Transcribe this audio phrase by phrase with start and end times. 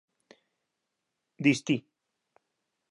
[1.47, 1.75] Dis ti?